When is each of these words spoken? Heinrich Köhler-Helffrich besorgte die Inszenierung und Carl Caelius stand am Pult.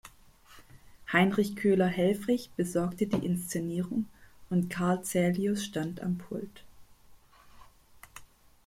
Heinrich 1.13 1.55
Köhler-Helffrich 1.55 2.49
besorgte 2.57 3.05
die 3.05 3.23
Inszenierung 3.23 4.07
und 4.49 4.67
Carl 4.71 4.99
Caelius 5.03 5.63
stand 5.63 6.01
am 6.01 6.17
Pult. 6.17 6.63